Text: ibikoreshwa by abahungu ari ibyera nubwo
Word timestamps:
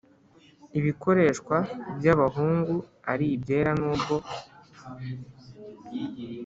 ibikoreshwa 0.79 1.55
by 1.97 2.07
abahungu 2.13 2.75
ari 3.11 3.25
ibyera 3.35 3.71
nubwo 3.79 4.15